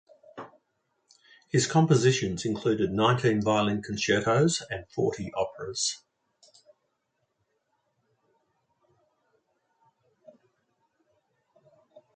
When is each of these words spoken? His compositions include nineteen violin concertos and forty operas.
His 1.49 1.67
compositions 1.67 2.43
include 2.43 2.89
nineteen 2.91 3.39
violin 3.39 3.83
concertos 3.83 4.63
and 4.67 4.89
forty 4.89 5.31
operas. 5.35 5.99